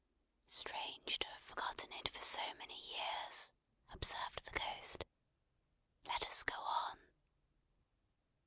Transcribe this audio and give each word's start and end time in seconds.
"Strange 0.47 1.19
to 1.19 1.27
have 1.27 1.43
forgotten 1.43 1.91
it 1.93 2.09
for 2.09 2.23
so 2.23 2.41
many 2.57 2.73
years!" 2.95 3.53
observed 3.93 4.43
the 4.45 4.59
Ghost. 4.59 5.05
"Let 6.07 6.27
us 6.27 6.41
go 6.41 6.55
on." 6.59 6.97